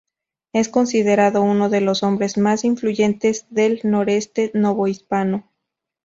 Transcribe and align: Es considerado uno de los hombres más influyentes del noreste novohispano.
Es 0.51 0.67
considerado 0.67 1.43
uno 1.43 1.69
de 1.69 1.79
los 1.79 2.01
hombres 2.01 2.35
más 2.39 2.63
influyentes 2.65 3.45
del 3.51 3.81
noreste 3.83 4.49
novohispano. 4.55 5.47